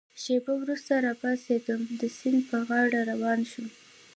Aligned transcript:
شېبه 0.21 0.53
وروسته 0.61 0.93
را 1.05 1.13
پاڅېدم، 1.21 1.81
د 1.99 2.01
سیند 2.17 2.41
پر 2.49 2.61
غاړه 2.67 2.99
روان 3.11 3.39
شوم. 3.51 3.67